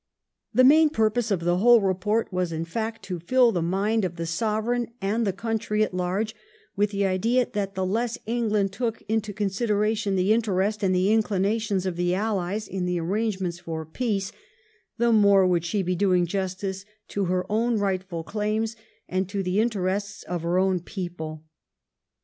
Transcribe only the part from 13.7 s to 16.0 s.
peace, the more would she be